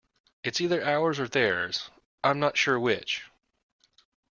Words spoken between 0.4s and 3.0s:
It's either ours or theirs, I'm not sure